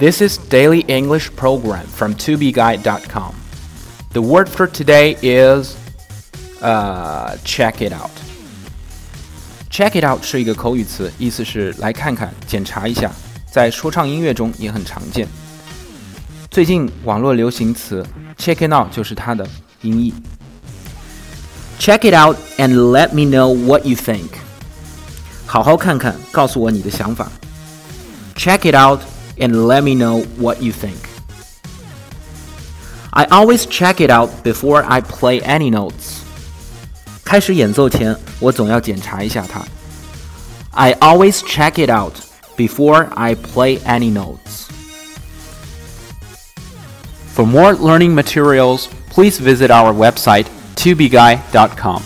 [0.00, 3.34] This is daily English program from tobeguide.com.
[4.12, 5.76] The word for today is
[6.60, 8.10] uh, check it out.
[9.70, 13.10] Check it out 是一个口语词，意思是来看看、检查一下，
[13.50, 15.28] 在说唱音乐中也很常见。
[16.50, 18.02] 最近网络流行词
[18.38, 19.46] check it out 就是它的
[19.82, 20.14] 音译。
[21.78, 24.28] Check it out and let me know what you think.
[25.44, 27.30] 好好看看，告诉我你的想法。
[28.34, 29.00] Check it out
[29.38, 30.96] and let me know what you think.
[33.12, 36.22] I always check it out before I play any notes.
[37.24, 39.62] 开始演奏前，我总要检查一下它。
[40.72, 42.14] I always check it out
[42.56, 44.66] before I play any notes.
[47.34, 52.02] For more learning materials, please visit our website tubeguy.com.